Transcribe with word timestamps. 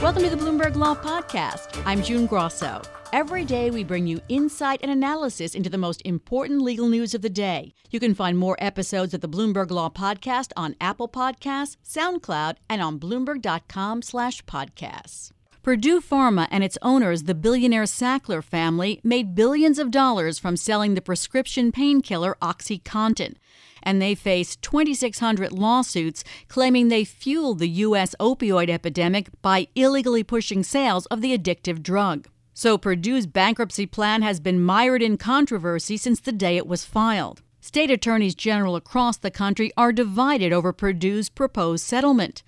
Welcome 0.00 0.22
to 0.22 0.30
the 0.30 0.36
Bloomberg 0.36 0.76
Law 0.76 0.94
Podcast. 0.94 1.82
I'm 1.84 2.04
June 2.04 2.26
Grosso. 2.26 2.80
Every 3.12 3.44
day, 3.44 3.72
we 3.72 3.82
bring 3.82 4.06
you 4.06 4.20
insight 4.28 4.78
and 4.80 4.92
analysis 4.92 5.56
into 5.56 5.68
the 5.68 5.76
most 5.76 6.00
important 6.04 6.62
legal 6.62 6.88
news 6.88 7.14
of 7.14 7.22
the 7.22 7.28
day. 7.28 7.74
You 7.90 7.98
can 7.98 8.14
find 8.14 8.38
more 8.38 8.56
episodes 8.60 9.12
of 9.12 9.22
the 9.22 9.28
Bloomberg 9.28 9.72
Law 9.72 9.90
Podcast 9.90 10.52
on 10.56 10.76
Apple 10.80 11.08
Podcasts, 11.08 11.78
SoundCloud, 11.84 12.58
and 12.70 12.80
on 12.80 13.00
Bloomberg.com/podcasts. 13.00 15.32
Purdue 15.64 16.00
Pharma 16.00 16.46
and 16.52 16.62
its 16.62 16.78
owners, 16.80 17.24
the 17.24 17.34
billionaire 17.34 17.82
Sackler 17.82 18.44
family, 18.44 19.00
made 19.02 19.34
billions 19.34 19.80
of 19.80 19.90
dollars 19.90 20.38
from 20.38 20.56
selling 20.56 20.94
the 20.94 21.02
prescription 21.02 21.72
painkiller 21.72 22.36
OxyContin 22.40 23.34
and 23.88 24.02
they 24.02 24.14
face 24.14 24.54
2,600 24.56 25.50
lawsuits 25.50 26.22
claiming 26.48 26.88
they 26.88 27.04
fueled 27.04 27.58
the 27.58 27.70
U.S. 27.86 28.14
opioid 28.20 28.68
epidemic 28.68 29.30
by 29.40 29.68
illegally 29.74 30.22
pushing 30.22 30.62
sales 30.62 31.06
of 31.06 31.22
the 31.22 31.36
addictive 31.36 31.82
drug. 31.82 32.28
So 32.52 32.76
Purdue's 32.76 33.26
bankruptcy 33.26 33.86
plan 33.86 34.20
has 34.20 34.40
been 34.40 34.62
mired 34.62 35.00
in 35.00 35.16
controversy 35.16 35.96
since 35.96 36.20
the 36.20 36.32
day 36.32 36.58
it 36.58 36.66
was 36.66 36.84
filed. 36.84 37.40
State 37.62 37.90
attorneys 37.90 38.34
general 38.34 38.76
across 38.76 39.16
the 39.16 39.30
country 39.30 39.72
are 39.74 39.90
divided 39.90 40.52
over 40.52 40.74
Purdue's 40.74 41.30
proposed 41.30 41.82
settlement. 41.82 42.42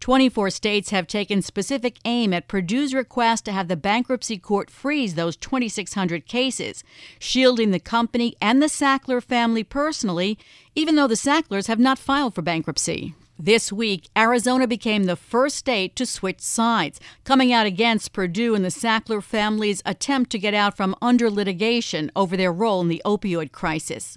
24 0.00 0.50
states 0.50 0.90
have 0.90 1.06
taken 1.06 1.42
specific 1.42 1.98
aim 2.04 2.32
at 2.32 2.48
Purdue's 2.48 2.94
request 2.94 3.44
to 3.44 3.52
have 3.52 3.68
the 3.68 3.76
bankruptcy 3.76 4.38
court 4.38 4.70
freeze 4.70 5.14
those 5.14 5.36
2,600 5.36 6.26
cases, 6.26 6.84
shielding 7.18 7.70
the 7.70 7.80
company 7.80 8.36
and 8.40 8.62
the 8.62 8.66
Sackler 8.66 9.22
family 9.22 9.64
personally, 9.64 10.38
even 10.74 10.96
though 10.96 11.08
the 11.08 11.14
Sacklers 11.14 11.66
have 11.66 11.78
not 11.78 11.98
filed 11.98 12.34
for 12.34 12.42
bankruptcy. 12.42 13.14
This 13.38 13.70
week, 13.70 14.08
Arizona 14.16 14.66
became 14.66 15.04
the 15.04 15.14
first 15.14 15.56
state 15.56 15.94
to 15.96 16.06
switch 16.06 16.40
sides, 16.40 16.98
coming 17.24 17.52
out 17.52 17.66
against 17.66 18.14
Purdue 18.14 18.54
and 18.54 18.64
the 18.64 18.70
Sackler 18.70 19.22
family's 19.22 19.82
attempt 19.84 20.30
to 20.30 20.38
get 20.38 20.54
out 20.54 20.74
from 20.74 20.96
under 21.02 21.30
litigation 21.30 22.10
over 22.16 22.34
their 22.34 22.52
role 22.52 22.80
in 22.80 22.88
the 22.88 23.02
opioid 23.04 23.52
crisis. 23.52 24.16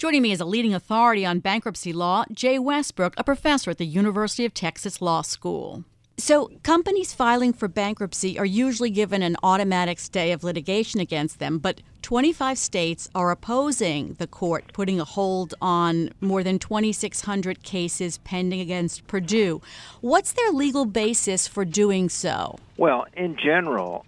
Joining 0.00 0.22
me 0.22 0.32
is 0.32 0.40
a 0.40 0.46
leading 0.46 0.72
authority 0.72 1.26
on 1.26 1.40
bankruptcy 1.40 1.92
law, 1.92 2.24
Jay 2.32 2.58
Westbrook, 2.58 3.12
a 3.18 3.22
professor 3.22 3.70
at 3.70 3.76
the 3.76 3.84
University 3.84 4.46
of 4.46 4.54
Texas 4.54 5.02
Law 5.02 5.20
School. 5.20 5.84
So, 6.16 6.50
companies 6.62 7.12
filing 7.12 7.52
for 7.52 7.68
bankruptcy 7.68 8.38
are 8.38 8.46
usually 8.46 8.88
given 8.88 9.22
an 9.22 9.36
automatic 9.42 9.98
stay 9.98 10.32
of 10.32 10.42
litigation 10.42 11.00
against 11.00 11.38
them, 11.38 11.58
but 11.58 11.82
25 12.00 12.56
states 12.56 13.10
are 13.14 13.30
opposing 13.30 14.14
the 14.14 14.26
court 14.26 14.72
putting 14.72 14.98
a 15.00 15.04
hold 15.04 15.52
on 15.60 16.08
more 16.22 16.42
than 16.42 16.58
2,600 16.58 17.62
cases 17.62 18.16
pending 18.24 18.60
against 18.60 19.06
Purdue. 19.06 19.60
What's 20.00 20.32
their 20.32 20.50
legal 20.50 20.86
basis 20.86 21.46
for 21.46 21.66
doing 21.66 22.08
so? 22.08 22.58
Well, 22.78 23.04
in 23.18 23.36
general, 23.36 24.06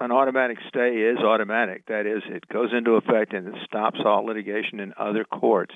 an 0.00 0.12
automatic 0.12 0.58
stay 0.68 0.96
is 0.96 1.18
automatic. 1.18 1.86
That 1.86 2.06
is, 2.06 2.22
it 2.28 2.48
goes 2.48 2.70
into 2.76 2.92
effect 2.92 3.32
and 3.32 3.48
it 3.48 3.54
stops 3.64 3.98
all 4.04 4.24
litigation 4.24 4.80
in 4.80 4.92
other 4.98 5.24
courts 5.24 5.74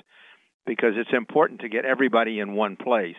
because 0.65 0.93
it's 0.95 1.13
important 1.13 1.61
to 1.61 1.69
get 1.69 1.85
everybody 1.85 2.39
in 2.39 2.55
one 2.55 2.77
place, 2.77 3.17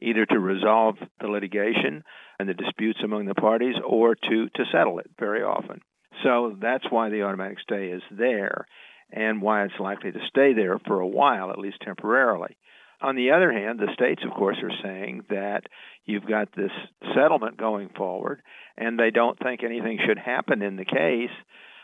either 0.00 0.26
to 0.26 0.38
resolve 0.38 0.96
the 1.20 1.28
litigation 1.28 2.02
and 2.38 2.48
the 2.48 2.54
disputes 2.54 2.98
among 3.04 3.26
the 3.26 3.34
parties 3.34 3.76
or 3.86 4.16
to, 4.16 4.48
to 4.54 4.64
settle 4.72 4.98
it 4.98 5.10
very 5.18 5.42
often. 5.42 5.80
So 6.24 6.56
that's 6.60 6.84
why 6.90 7.08
the 7.08 7.22
automatic 7.22 7.58
stay 7.60 7.88
is 7.88 8.02
there 8.10 8.66
and 9.12 9.42
why 9.42 9.64
it's 9.64 9.78
likely 9.78 10.10
to 10.10 10.18
stay 10.28 10.54
there 10.54 10.78
for 10.86 11.00
a 11.00 11.06
while, 11.06 11.50
at 11.50 11.58
least 11.58 11.78
temporarily. 11.84 12.56
On 13.02 13.16
the 13.16 13.32
other 13.32 13.52
hand, 13.52 13.80
the 13.80 13.92
states, 13.94 14.22
of 14.24 14.32
course, 14.32 14.58
are 14.62 14.70
saying 14.82 15.24
that 15.28 15.64
you've 16.06 16.26
got 16.26 16.48
this 16.54 16.70
settlement 17.16 17.56
going 17.56 17.88
forward, 17.96 18.42
and 18.76 18.98
they 18.98 19.10
don't 19.10 19.38
think 19.38 19.64
anything 19.64 19.98
should 20.06 20.18
happen 20.18 20.62
in 20.62 20.76
the 20.76 20.84
case 20.84 21.34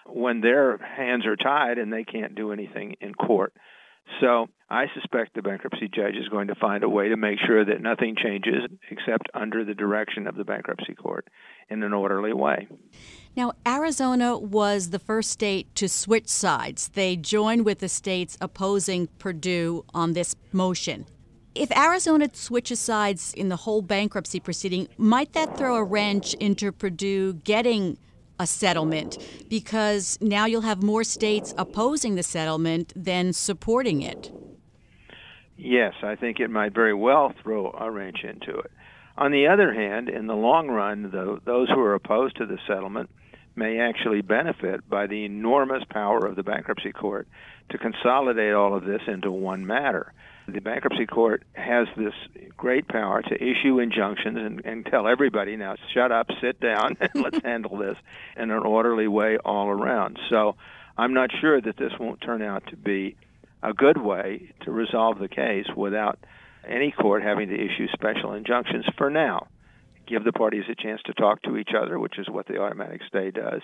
when 0.06 0.41
their 0.41 0.79
hands 0.79 1.27
are 1.27 1.36
tied 1.36 1.79
and 1.79 1.92
they 1.92 2.05
can't 2.05 2.34
do 2.34 2.52
anything 2.52 2.96
in 3.01 3.14
court. 3.14 3.52
So 4.20 4.48
I 4.70 4.86
suspect 4.95 5.35
the 5.35 5.42
bankruptcy 5.42 5.89
judge 5.89 6.14
is 6.14 6.29
going 6.29 6.48
to 6.48 6.55
find 6.55 6.85
a 6.85 6.89
way 6.89 7.08
to 7.08 7.17
make 7.17 7.39
sure 7.46 7.64
that 7.64 7.80
nothing 7.80 8.17
changes 8.23 8.64
except 8.91 9.29
under 9.33 9.64
the 9.64 9.74
direction 9.74 10.27
of 10.27 10.36
the 10.36 10.45
bankruptcy 10.45 10.95
court 10.95 11.29
in 11.70 11.83
an 11.83 11.92
orderly 11.92 12.33
way. 12.33 12.68
Now, 13.36 13.52
Arizona 13.67 14.36
was 14.36 14.91
the 14.91 14.98
first 14.98 15.30
state 15.30 15.74
to 15.77 15.89
switch 15.89 16.29
sides. 16.29 16.89
They 16.89 17.17
joined 17.17 17.64
with 17.64 17.79
the 17.79 17.89
states 17.89 18.36
opposing 18.41 19.08
Purdue 19.18 19.85
on 19.95 20.13
this 20.13 20.35
motion. 20.52 21.07
If 21.55 21.77
Arizona 21.77 22.29
switches 22.33 22.79
sides 22.79 23.35
in 23.35 23.48
the 23.48 23.57
whole 23.57 23.83
bankruptcy 23.83 24.39
proceeding, 24.39 24.89
might 24.97 25.33
that 25.33 25.57
throw 25.57 25.77
a 25.77 25.85
wrench 25.85 26.35
into 26.35 26.73
Purdue 26.73 27.35
getting 27.35 27.98
a 28.38 28.46
settlement? 28.46 29.18
Because 29.48 30.18
now 30.20 30.46
you'll 30.46 30.62
have 30.62 30.82
more 30.82 31.04
states 31.04 31.54
opposing 31.56 32.14
the 32.14 32.22
settlement 32.22 32.92
than 32.96 33.32
supporting 33.32 34.02
it. 34.02 34.30
Yes, 35.56 35.94
I 36.02 36.14
think 36.14 36.38
it 36.38 36.50
might 36.50 36.72
very 36.72 36.94
well 36.94 37.34
throw 37.42 37.72
a 37.72 37.90
wrench 37.90 38.18
into 38.22 38.56
it. 38.58 38.70
On 39.16 39.32
the 39.32 39.48
other 39.48 39.74
hand, 39.74 40.08
in 40.08 40.28
the 40.28 40.36
long 40.36 40.68
run, 40.68 41.10
the, 41.10 41.40
those 41.44 41.68
who 41.68 41.80
are 41.80 41.94
opposed 41.94 42.36
to 42.36 42.46
the 42.46 42.58
settlement 42.68 43.10
may 43.58 43.80
actually 43.80 44.23
benefit 44.23 44.89
by 44.89 45.07
the 45.07 45.24
enormous 45.24 45.83
power 45.91 46.24
of 46.24 46.36
the 46.36 46.42
bankruptcy 46.42 46.92
court 46.92 47.29
to 47.70 47.79
consolidate 47.79 48.55
all 48.55 48.74
of 48.74 48.85
this 48.85 49.02
into 49.07 49.30
one 49.30 49.67
matter. 49.67 50.13
The 50.46 50.61
bankruptcy 50.61 51.05
court 51.05 51.42
has 51.52 51.89
this 51.97 52.14
great 52.57 52.89
power 52.89 53.20
to 53.20 53.35
issue 53.35 53.80
injunctions 53.80 54.39
and, 54.39 54.64
and 54.64 54.86
tell 54.86 55.07
everybody 55.07 55.57
now, 55.57 55.74
shut 55.92 56.11
up, 56.11 56.29
sit 56.41 56.58
down, 56.61 56.97
and 57.01 57.11
let's 57.14 57.42
handle 57.45 57.77
this 57.77 57.97
in 58.36 58.51
an 58.51 58.63
orderly 58.63 59.08
way 59.08 59.36
all 59.45 59.68
around. 59.68 60.18
So 60.30 60.57
I'm 60.97 61.13
not 61.13 61.30
sure 61.41 61.61
that 61.61 61.77
this 61.77 61.92
won't 62.01 62.23
turn 62.23 62.41
out 62.41 62.67
to 62.68 62.77
be 62.77 63.17
a 63.63 63.74
good 63.74 63.98
way 64.01 64.52
to 64.63 64.70
resolve 64.70 65.18
the 65.18 65.29
case 65.29 65.67
without 65.77 66.18
any 66.67 66.92
court 66.92 67.23
having 67.23 67.48
to 67.48 67.55
issue 67.55 67.89
special 67.92 68.33
injunctions 68.33 68.86
for 68.97 69.11
now. 69.11 69.48
Give 70.08 70.24
the 70.24 70.33
parties 70.33 70.64
a 70.70 70.74
chance 70.74 71.01
to 71.07 71.13
talk 71.13 71.42
to 71.42 71.57
each 71.57 71.70
other, 71.79 71.98
which 71.98 72.19
is 72.19 72.29
what 72.30 72.46
the 72.46 72.58
automatic 72.58 73.02
stay 73.07 73.30
does, 73.30 73.61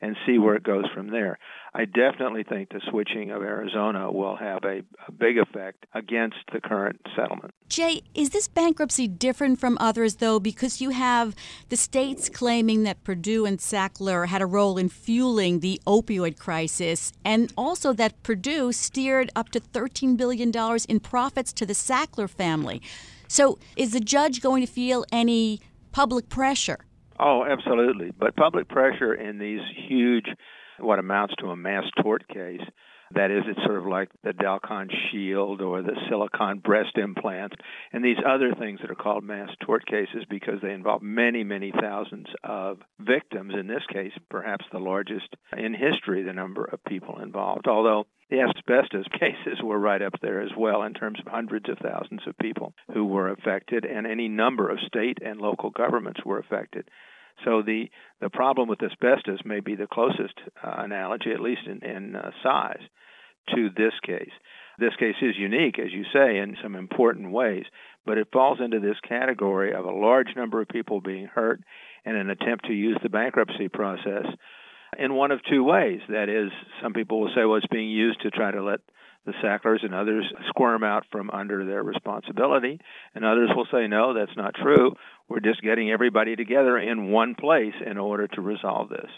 and 0.00 0.16
see 0.26 0.38
where 0.38 0.54
it 0.54 0.62
goes 0.62 0.84
from 0.94 1.10
there. 1.10 1.38
I 1.74 1.84
definitely 1.84 2.44
think 2.44 2.68
the 2.68 2.80
switching 2.88 3.30
of 3.30 3.42
Arizona 3.42 4.10
will 4.12 4.36
have 4.36 4.62
a, 4.64 4.82
a, 5.06 5.12
big 5.12 5.38
effect 5.38 5.86
against 5.94 6.36
the 6.52 6.60
current 6.60 7.00
settlement. 7.16 7.52
Jay, 7.68 8.02
is 8.14 8.30
this 8.30 8.46
bankruptcy 8.46 9.08
different 9.08 9.58
from 9.58 9.76
others, 9.80 10.16
though, 10.16 10.38
because 10.38 10.80
you 10.80 10.90
have 10.90 11.34
the 11.68 11.76
states 11.76 12.28
claiming 12.28 12.84
that 12.84 13.02
Purdue 13.02 13.44
and 13.44 13.58
Sackler 13.58 14.28
had 14.28 14.40
a 14.40 14.46
role 14.46 14.78
in 14.78 14.88
fueling 14.88 15.60
the 15.60 15.80
opioid 15.86 16.38
crisis, 16.38 17.12
and 17.24 17.52
also 17.56 17.92
that 17.92 18.22
Purdue 18.22 18.70
steered 18.70 19.30
up 19.34 19.50
to 19.50 19.60
$13 19.60 20.16
billion 20.16 20.52
in 20.88 21.00
profits 21.00 21.52
to 21.54 21.66
the 21.66 21.72
Sackler 21.72 22.30
family? 22.30 22.80
So, 23.26 23.58
is 23.76 23.92
the 23.92 24.00
judge 24.00 24.40
going 24.40 24.64
to 24.64 24.72
feel 24.72 25.04
any 25.12 25.60
public 25.98 26.28
pressure? 26.28 26.78
Oh, 27.18 27.44
absolutely. 27.44 28.12
But 28.16 28.36
public 28.36 28.68
pressure 28.68 29.12
in 29.12 29.40
these 29.40 29.58
huge, 29.88 30.26
what 30.78 31.00
amounts 31.00 31.34
to 31.40 31.46
a 31.46 31.56
mass 31.56 31.82
tort 32.00 32.22
case, 32.28 32.60
that 33.14 33.30
is, 33.30 33.44
it's 33.46 33.64
sort 33.64 33.78
of 33.78 33.86
like 33.86 34.10
the 34.22 34.32
Dalkon 34.32 34.88
Shield 35.10 35.60
or 35.60 35.82
the 35.82 35.96
silicone 36.08 36.58
breast 36.58 36.96
implants 36.96 37.56
and 37.92 38.04
these 38.04 38.18
other 38.26 38.54
things 38.54 38.80
that 38.80 38.90
are 38.90 38.94
called 38.94 39.24
mass 39.24 39.50
tort 39.64 39.86
cases 39.86 40.24
because 40.28 40.60
they 40.62 40.72
involve 40.72 41.02
many, 41.02 41.44
many 41.44 41.72
thousands 41.72 42.26
of 42.44 42.78
victims. 43.00 43.54
In 43.58 43.66
this 43.66 43.84
case, 43.92 44.12
perhaps 44.30 44.64
the 44.72 44.78
largest 44.78 45.28
in 45.56 45.74
history, 45.74 46.22
the 46.22 46.32
number 46.32 46.64
of 46.64 46.84
people 46.84 47.20
involved. 47.20 47.66
Although 47.66 48.06
the 48.30 48.40
asbestos 48.40 49.06
cases 49.18 49.62
were 49.62 49.78
right 49.78 50.02
up 50.02 50.14
there 50.20 50.40
as 50.42 50.50
well 50.56 50.82
in 50.82 50.94
terms 50.94 51.18
of 51.20 51.30
hundreds 51.30 51.68
of 51.68 51.78
thousands 51.78 52.20
of 52.26 52.36
people 52.38 52.74
who 52.92 53.06
were 53.06 53.30
affected, 53.30 53.84
and 53.84 54.06
any 54.06 54.28
number 54.28 54.68
of 54.68 54.78
state 54.86 55.18
and 55.24 55.40
local 55.40 55.70
governments 55.70 56.20
were 56.24 56.38
affected. 56.38 56.88
So 57.44 57.62
the 57.62 57.90
the 58.20 58.30
problem 58.30 58.68
with 58.68 58.82
asbestos 58.82 59.40
may 59.44 59.60
be 59.60 59.76
the 59.76 59.86
closest 59.86 60.34
uh, 60.62 60.74
analogy, 60.78 61.30
at 61.32 61.40
least 61.40 61.62
in, 61.66 61.84
in 61.88 62.16
uh, 62.16 62.30
size, 62.42 62.82
to 63.54 63.68
this 63.76 63.92
case. 64.04 64.32
This 64.78 64.94
case 64.98 65.16
is 65.22 65.36
unique, 65.36 65.78
as 65.78 65.92
you 65.92 66.04
say, 66.12 66.38
in 66.38 66.56
some 66.62 66.76
important 66.76 67.32
ways, 67.32 67.64
but 68.06 68.18
it 68.18 68.28
falls 68.32 68.58
into 68.60 68.80
this 68.80 68.96
category 69.08 69.74
of 69.74 69.84
a 69.84 69.90
large 69.90 70.28
number 70.36 70.60
of 70.60 70.68
people 70.68 71.00
being 71.00 71.26
hurt 71.26 71.60
and 72.04 72.16
an 72.16 72.30
attempt 72.30 72.66
to 72.66 72.72
use 72.72 72.98
the 73.02 73.08
bankruptcy 73.08 73.68
process 73.68 74.24
in 74.98 75.14
one 75.14 75.32
of 75.32 75.40
two 75.50 75.64
ways. 75.64 76.00
That 76.08 76.28
is, 76.28 76.50
some 76.82 76.92
people 76.92 77.20
will 77.20 77.32
say, 77.34 77.44
well, 77.44 77.56
it's 77.56 77.66
being 77.66 77.90
used 77.90 78.20
to 78.22 78.30
try 78.30 78.50
to 78.50 78.62
let 78.62 78.80
the 79.26 79.32
Sacklers 79.42 79.82
and 79.82 79.94
others 79.94 80.24
squirm 80.48 80.82
out 80.82 81.04
from 81.12 81.30
under 81.30 81.64
their 81.64 81.82
responsibility. 81.82 82.80
And 83.14 83.24
others 83.24 83.50
will 83.54 83.66
say, 83.70 83.86
no, 83.86 84.14
that's 84.14 84.36
not 84.36 84.54
true. 84.54 84.94
We're 85.28 85.40
just 85.40 85.62
getting 85.62 85.90
everybody 85.90 86.36
together 86.36 86.78
in 86.78 87.10
one 87.10 87.34
place 87.34 87.74
in 87.84 87.98
order 87.98 88.26
to 88.28 88.40
resolve 88.40 88.88
this. 88.88 89.10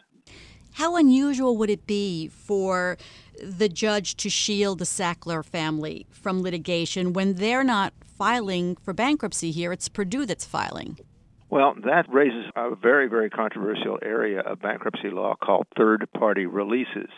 How 0.73 0.97
unusual 0.97 1.57
would 1.59 1.71
it 1.71 1.87
be 1.87 2.29
for 2.29 2.97
the 3.43 3.69
judge 3.69 4.17
to 4.17 4.31
shield 4.31 4.79
the 4.79 4.85
Sackler 4.85 5.45
family 5.45 6.07
from 6.11 6.43
litigation 6.43 7.13
when 7.13 7.35
they're 7.35 7.65
not 7.65 7.93
filing 8.17 8.77
for 8.77 8.93
bankruptcy 8.93 9.51
here? 9.51 9.73
It's 9.73 9.89
Purdue 9.89 10.27
that's 10.27 10.45
filing. 10.45 10.99
Well, 11.51 11.75
that 11.85 12.07
raises 12.09 12.45
a 12.55 12.77
very, 12.77 13.09
very 13.09 13.29
controversial 13.29 13.99
area 14.03 14.41
of 14.41 14.61
bankruptcy 14.61 15.11
law 15.11 15.35
called 15.35 15.67
third 15.77 16.07
party 16.17 16.47
releases. 16.47 17.11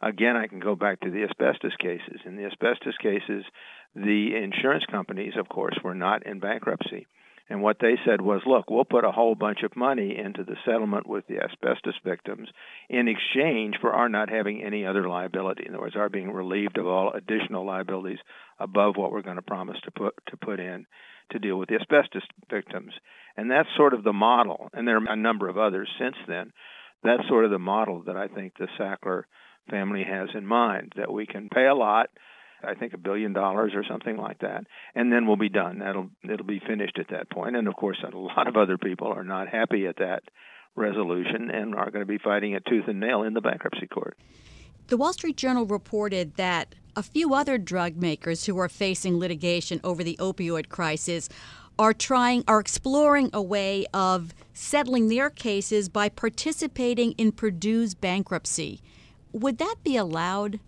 Again, 0.00 0.36
I 0.36 0.46
can 0.46 0.60
go 0.60 0.76
back 0.76 1.00
to 1.00 1.10
the 1.10 1.24
asbestos 1.24 1.76
cases. 1.80 2.20
In 2.24 2.36
the 2.36 2.46
asbestos 2.46 2.96
cases, 3.02 3.44
the 3.94 4.36
insurance 4.36 4.84
companies, 4.90 5.34
of 5.38 5.48
course, 5.48 5.76
were 5.82 5.94
not 5.94 6.26
in 6.26 6.38
bankruptcy. 6.38 7.06
And 7.50 7.62
what 7.62 7.78
they 7.80 7.94
said 8.04 8.20
was, 8.20 8.42
look, 8.46 8.68
we'll 8.68 8.84
put 8.84 9.06
a 9.06 9.10
whole 9.10 9.34
bunch 9.34 9.62
of 9.62 9.74
money 9.74 10.18
into 10.18 10.44
the 10.44 10.56
settlement 10.66 11.06
with 11.06 11.26
the 11.26 11.38
asbestos 11.38 11.94
victims 12.04 12.48
in 12.90 13.08
exchange 13.08 13.76
for 13.80 13.92
our 13.92 14.08
not 14.08 14.28
having 14.28 14.62
any 14.62 14.84
other 14.84 15.08
liability. 15.08 15.64
In 15.66 15.74
other 15.74 15.80
words, 15.82 15.96
our 15.96 16.10
being 16.10 16.30
relieved 16.30 16.76
of 16.76 16.86
all 16.86 17.12
additional 17.12 17.64
liabilities 17.64 18.18
above 18.58 18.96
what 18.96 19.12
we're 19.12 19.22
going 19.22 19.36
to 19.36 19.42
promise 19.42 19.78
to 19.84 19.90
put 19.90 20.14
to 20.26 20.36
put 20.36 20.60
in 20.60 20.86
to 21.30 21.38
deal 21.38 21.56
with 21.56 21.68
the 21.70 21.76
asbestos 21.76 22.22
victims. 22.50 22.92
And 23.36 23.50
that's 23.50 23.68
sort 23.76 23.94
of 23.94 24.04
the 24.04 24.12
model. 24.12 24.68
And 24.74 24.86
there 24.86 24.96
are 24.96 25.12
a 25.12 25.16
number 25.16 25.48
of 25.48 25.56
others 25.56 25.88
since 25.98 26.16
then. 26.26 26.52
That's 27.02 27.26
sort 27.28 27.44
of 27.44 27.50
the 27.50 27.58
model 27.58 28.02
that 28.06 28.16
I 28.16 28.28
think 28.28 28.54
the 28.58 28.68
Sackler 28.78 29.22
family 29.70 30.04
has 30.04 30.28
in 30.34 30.46
mind 30.46 30.94
that 30.96 31.12
we 31.12 31.26
can 31.26 31.48
pay 31.48 31.66
a 31.66 31.74
lot 31.74 32.10
I 32.62 32.74
think 32.74 32.92
a 32.92 32.98
billion 32.98 33.32
dollars 33.32 33.72
or 33.74 33.84
something 33.88 34.16
like 34.16 34.40
that, 34.40 34.64
and 34.94 35.12
then 35.12 35.26
we'll 35.26 35.36
be 35.36 35.48
done. 35.48 35.78
That'll 35.78 36.10
it'll 36.24 36.46
be 36.46 36.60
finished 36.66 36.98
at 36.98 37.08
that 37.10 37.30
point. 37.30 37.56
And 37.56 37.68
of 37.68 37.76
course, 37.76 37.98
a 38.02 38.16
lot 38.16 38.48
of 38.48 38.56
other 38.56 38.76
people 38.76 39.08
are 39.08 39.24
not 39.24 39.48
happy 39.48 39.86
at 39.86 39.96
that 39.98 40.22
resolution 40.74 41.50
and 41.50 41.74
are 41.74 41.90
going 41.90 42.04
to 42.04 42.06
be 42.06 42.18
fighting 42.18 42.52
it 42.52 42.64
tooth 42.66 42.88
and 42.88 43.00
nail 43.00 43.22
in 43.22 43.34
the 43.34 43.40
bankruptcy 43.40 43.86
court. 43.86 44.16
The 44.88 44.96
Wall 44.96 45.12
Street 45.12 45.36
Journal 45.36 45.66
reported 45.66 46.36
that 46.36 46.74
a 46.96 47.02
few 47.02 47.34
other 47.34 47.58
drug 47.58 47.96
makers 47.96 48.46
who 48.46 48.58
are 48.58 48.68
facing 48.68 49.18
litigation 49.18 49.80
over 49.84 50.02
the 50.02 50.16
opioid 50.18 50.68
crisis 50.68 51.28
are 51.78 51.94
trying 51.94 52.44
are 52.48 52.60
exploring 52.60 53.30
a 53.32 53.42
way 53.42 53.86
of 53.94 54.34
settling 54.52 55.08
their 55.08 55.30
cases 55.30 55.88
by 55.88 56.08
participating 56.08 57.12
in 57.12 57.32
Purdue's 57.32 57.94
bankruptcy. 57.94 58.80
Would 59.32 59.58
that 59.58 59.76
be 59.84 59.96
allowed? 59.96 60.58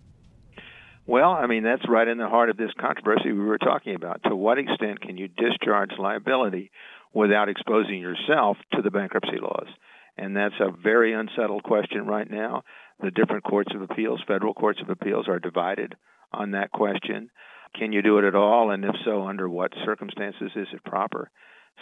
Well, 1.05 1.31
I 1.31 1.47
mean, 1.47 1.63
that's 1.63 1.87
right 1.89 2.07
in 2.07 2.17
the 2.17 2.29
heart 2.29 2.49
of 2.49 2.57
this 2.57 2.71
controversy 2.79 3.31
we 3.31 3.43
were 3.43 3.57
talking 3.57 3.95
about. 3.95 4.21
To 4.23 4.35
what 4.35 4.59
extent 4.59 5.01
can 5.01 5.17
you 5.17 5.27
discharge 5.27 5.91
liability 5.97 6.71
without 7.13 7.49
exposing 7.49 7.99
yourself 7.99 8.57
to 8.73 8.81
the 8.81 8.91
bankruptcy 8.91 9.37
laws? 9.41 9.67
And 10.17 10.35
that's 10.35 10.55
a 10.59 10.71
very 10.71 11.13
unsettled 11.13 11.63
question 11.63 12.05
right 12.05 12.29
now. 12.29 12.63
The 13.01 13.11
different 13.11 13.43
courts 13.43 13.73
of 13.73 13.81
appeals, 13.81 14.21
federal 14.27 14.53
courts 14.53 14.79
of 14.81 14.89
appeals, 14.89 15.27
are 15.27 15.39
divided 15.39 15.95
on 16.31 16.51
that 16.51 16.71
question. 16.71 17.29
Can 17.77 17.93
you 17.93 18.01
do 18.01 18.17
it 18.17 18.25
at 18.25 18.35
all? 18.35 18.71
And 18.71 18.83
if 18.83 18.95
so, 19.05 19.23
under 19.27 19.49
what 19.49 19.71
circumstances 19.85 20.51
is 20.55 20.67
it 20.73 20.83
proper? 20.83 21.29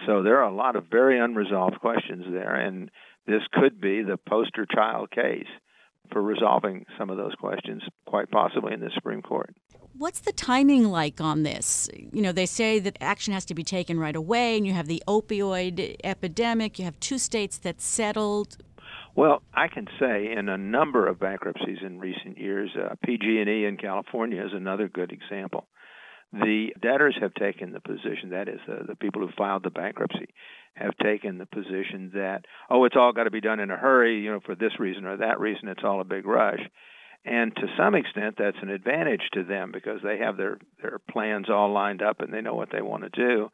So 0.05 0.23
there 0.23 0.37
are 0.37 0.49
a 0.49 0.55
lot 0.55 0.75
of 0.75 0.85
very 0.89 1.19
unresolved 1.19 1.79
questions 1.79 2.25
there, 2.31 2.55
and 2.55 2.89
this 3.25 3.41
could 3.51 3.81
be 3.81 4.01
the 4.01 4.17
poster 4.17 4.65
child 4.65 5.11
case 5.11 5.47
for 6.11 6.21
resolving 6.21 6.85
some 6.97 7.09
of 7.09 7.17
those 7.17 7.33
questions, 7.35 7.83
quite 8.05 8.31
possibly 8.31 8.73
in 8.73 8.79
the 8.79 8.91
Supreme 8.95 9.21
Court. 9.21 9.55
What's 9.97 10.21
the 10.21 10.31
timing 10.31 10.85
like 10.85 11.19
on 11.19 11.43
this? 11.43 11.89
You 11.93 12.21
know, 12.21 12.31
they 12.31 12.45
say 12.45 12.79
that 12.79 12.97
action 13.01 13.33
has 13.33 13.45
to 13.45 13.55
be 13.55 13.63
taken 13.63 13.99
right 13.99 14.15
away, 14.15 14.57
and 14.57 14.65
you 14.65 14.73
have 14.73 14.87
the 14.87 15.03
opioid 15.07 15.97
epidemic. 16.03 16.79
You 16.79 16.85
have 16.85 16.99
two 16.99 17.17
states 17.17 17.57
that 17.59 17.81
settled. 17.81 18.57
Well, 19.15 19.41
I 19.53 19.67
can 19.67 19.87
say 19.99 20.31
in 20.31 20.47
a 20.49 20.57
number 20.57 21.07
of 21.07 21.19
bankruptcies 21.19 21.79
in 21.85 21.99
recent 21.99 22.37
years, 22.37 22.71
uh, 22.75 22.95
PG&E 23.03 23.65
in 23.65 23.77
California 23.77 24.43
is 24.43 24.51
another 24.53 24.87
good 24.87 25.11
example. 25.11 25.67
The 26.31 26.73
debtors 26.79 27.17
have 27.21 27.33
taken 27.33 27.71
the 27.71 27.79
position, 27.79 28.29
that 28.31 28.47
is, 28.47 28.59
uh, 28.67 28.83
the 28.87 28.95
people 28.95 29.21
who 29.21 29.31
filed 29.35 29.63
the 29.63 29.71
bankruptcy, 29.71 30.29
have 30.75 30.95
taken 30.97 31.37
the 31.37 31.47
position 31.47 32.11
that, 32.13 32.45
oh, 32.69 32.85
it's 32.85 32.95
all 32.95 33.13
got 33.13 33.23
to 33.23 33.31
be 33.31 33.41
done 33.41 33.59
in 33.59 33.71
a 33.71 33.77
hurry, 33.77 34.21
you 34.21 34.31
know, 34.31 34.39
for 34.45 34.55
this 34.55 34.79
reason 34.79 35.05
or 35.05 35.17
that 35.17 35.39
reason, 35.39 35.67
it's 35.67 35.83
all 35.83 36.01
a 36.01 36.05
big 36.05 36.25
rush. 36.25 36.61
And 37.25 37.53
to 37.55 37.67
some 37.77 37.95
extent, 37.95 38.35
that's 38.37 38.57
an 38.61 38.69
advantage 38.69 39.23
to 39.33 39.43
them 39.43 39.71
because 39.73 40.01
they 40.03 40.19
have 40.19 40.37
their, 40.37 40.59
their 40.81 40.99
plans 41.11 41.49
all 41.49 41.73
lined 41.73 42.01
up 42.01 42.21
and 42.21 42.31
they 42.31 42.41
know 42.41 42.55
what 42.55 42.69
they 42.71 42.81
want 42.81 43.03
to 43.03 43.09
do 43.09 43.49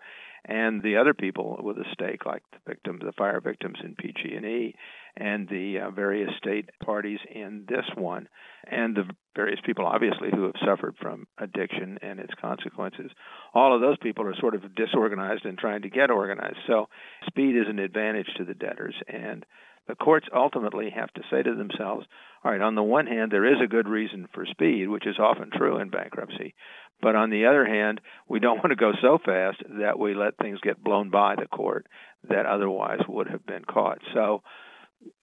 and 0.47 0.81
the 0.83 0.97
other 0.97 1.13
people 1.13 1.59
with 1.61 1.77
a 1.77 1.85
stake, 1.93 2.25
like 2.25 2.43
the 2.51 2.59
victims, 2.67 3.01
the 3.03 3.11
fire 3.13 3.41
victims 3.41 3.79
in 3.83 3.95
PG&E, 3.95 4.75
and 5.17 5.47
the 5.47 5.79
uh, 5.79 5.91
various 5.91 6.29
state 6.37 6.69
parties 6.83 7.19
in 7.33 7.65
this 7.67 7.85
one, 7.95 8.27
and 8.69 8.95
the 8.95 9.03
various 9.35 9.59
people, 9.65 9.85
obviously, 9.85 10.29
who 10.31 10.43
have 10.43 10.55
suffered 10.65 10.95
from 11.01 11.27
addiction 11.37 11.97
and 12.01 12.19
its 12.19 12.33
consequences. 12.39 13.11
All 13.53 13.73
of 13.73 13.81
those 13.81 13.97
people 14.01 14.27
are 14.27 14.35
sort 14.39 14.55
of 14.55 14.75
disorganized 14.75 15.45
and 15.45 15.57
trying 15.57 15.83
to 15.83 15.89
get 15.89 16.09
organized. 16.09 16.57
So, 16.67 16.87
speed 17.27 17.55
is 17.55 17.67
an 17.69 17.79
advantage 17.79 18.29
to 18.37 18.45
the 18.45 18.53
debtors, 18.53 18.95
and 19.07 19.45
the 19.87 19.95
courts 19.95 20.27
ultimately 20.35 20.89
have 20.89 21.13
to 21.13 21.21
say 21.29 21.43
to 21.43 21.55
themselves, 21.55 22.05
all 22.43 22.51
right, 22.51 22.61
on 22.61 22.75
the 22.75 22.83
one 22.83 23.07
hand, 23.07 23.31
there 23.31 23.45
is 23.45 23.61
a 23.63 23.67
good 23.67 23.87
reason 23.87 24.27
for 24.33 24.45
speed, 24.45 24.89
which 24.89 25.07
is 25.07 25.19
often 25.19 25.51
true 25.55 25.77
in 25.77 25.89
bankruptcy. 25.89 26.55
But 27.01 27.15
on 27.15 27.29
the 27.29 27.45
other 27.45 27.65
hand, 27.65 28.01
we 28.27 28.39
don't 28.39 28.57
want 28.63 28.69
to 28.71 28.75
go 28.75 28.91
so 29.01 29.19
fast 29.23 29.61
that 29.79 29.99
we 29.99 30.13
let 30.13 30.37
things 30.37 30.59
get 30.61 30.83
blown 30.83 31.09
by 31.09 31.35
the 31.35 31.47
court 31.47 31.87
that 32.29 32.45
otherwise 32.45 33.01
would 33.07 33.27
have 33.27 33.45
been 33.45 33.63
caught. 33.65 33.99
So 34.13 34.41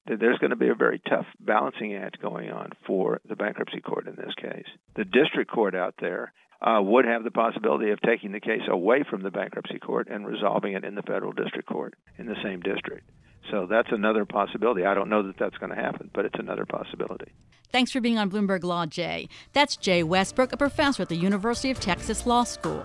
there's 0.07 0.39
going 0.39 0.51
to 0.51 0.57
be 0.57 0.69
a 0.69 0.75
very 0.75 1.01
tough 1.09 1.27
balancing 1.41 1.95
act 1.95 2.21
going 2.21 2.51
on 2.51 2.71
for 2.87 3.21
the 3.29 3.37
bankruptcy 3.37 3.81
court 3.81 4.07
in 4.07 4.17
this 4.17 4.35
case. 4.37 4.67
The 4.97 5.05
district 5.05 5.51
court 5.51 5.75
out 5.75 5.95
there 6.01 6.33
uh, 6.61 6.81
would 6.81 7.05
have 7.05 7.25
the 7.25 7.31
possibility 7.31 7.91
of 7.91 8.01
taking 8.01 8.33
the 8.33 8.41
case 8.41 8.63
away 8.69 9.05
from 9.09 9.23
the 9.23 9.31
bankruptcy 9.31 9.79
court 9.79 10.09
and 10.11 10.27
resolving 10.27 10.75
it 10.75 10.85
in 10.85 10.95
the 10.95 11.03
federal 11.03 11.33
district 11.33 11.69
court 11.69 11.95
in 12.19 12.27
the 12.27 12.37
same 12.43 12.61
district. 12.61 13.09
So 13.51 13.67
that's 13.69 13.89
another 13.91 14.25
possibility. 14.25 14.85
I 14.85 14.95
don't 14.95 15.09
know 15.09 15.27
that 15.27 15.37
that's 15.39 15.59
going 15.59 15.71
to 15.71 15.77
happen, 15.77 16.11
but 16.15 16.25
it's 16.25 16.39
another 16.39 16.65
possibility. 16.65 17.33
Thanks 17.71 17.91
for 17.91 18.01
being 18.01 18.19
on 18.19 18.31
Bloomberg 18.31 18.63
Law, 18.63 18.87
Jay. 18.87 19.29
That's 19.53 19.77
Jay 19.77 20.03
Westbrook, 20.03 20.53
a 20.53 20.57
professor 20.57 21.03
at 21.03 21.09
the 21.09 21.17
University 21.17 21.71
of 21.71 21.81
Texas 21.81 22.27
Law 22.27 22.45
School. 22.45 22.85